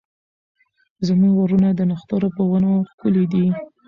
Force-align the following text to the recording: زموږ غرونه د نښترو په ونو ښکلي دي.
زموږ 1.07 1.33
غرونه 1.39 1.69
د 1.73 1.81
نښترو 1.89 2.29
په 2.35 2.41
ونو 2.51 2.71
ښکلي 2.89 3.25
دي. 3.33 3.45